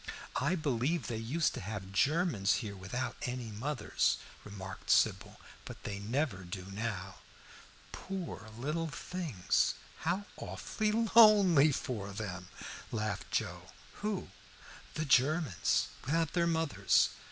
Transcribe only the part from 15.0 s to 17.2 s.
Germans without their mothers.